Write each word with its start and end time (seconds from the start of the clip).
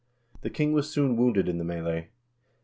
The 0.41 0.49
king 0.49 0.73
was 0.73 0.89
soon 0.89 1.15
wounded 1.15 1.47
in 1.47 1.59
the 1.59 1.63
melee. 1.63 2.09